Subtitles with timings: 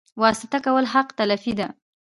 [0.23, 1.67] واسطه کول حق تلفي ده